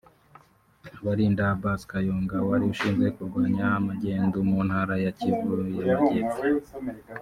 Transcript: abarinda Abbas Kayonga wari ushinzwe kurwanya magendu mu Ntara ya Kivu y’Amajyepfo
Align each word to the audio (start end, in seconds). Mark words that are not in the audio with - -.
abarinda 0.99 1.43
Abbas 1.53 1.81
Kayonga 1.91 2.37
wari 2.49 2.63
ushinzwe 2.73 3.07
kurwanya 3.15 3.67
magendu 3.87 4.37
mu 4.49 4.59
Ntara 4.67 4.95
ya 5.03 5.11
Kivu 5.19 5.51
y’Amajyepfo 5.87 6.41